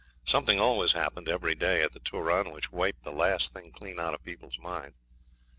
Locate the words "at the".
1.83-1.99